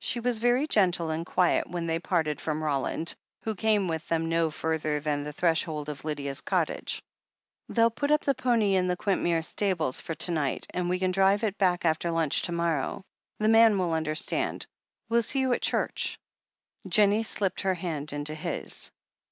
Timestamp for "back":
11.56-11.84